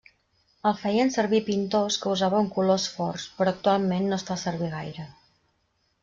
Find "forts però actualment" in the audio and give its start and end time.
2.93-4.07